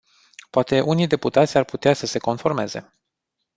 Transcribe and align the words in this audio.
Poate 0.49 0.79
unii 0.79 1.07
deputați 1.07 1.57
ar 1.57 1.63
putea 1.63 1.93
să 1.93 2.05
se 2.05 2.19
conformeze. 2.19 2.95